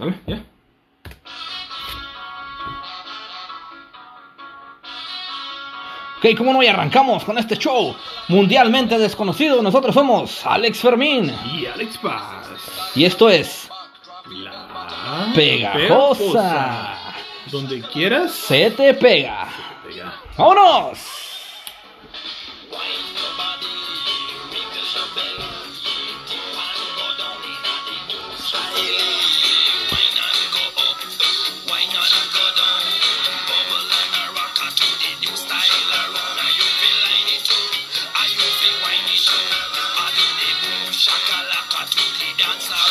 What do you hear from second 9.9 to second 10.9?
somos Alex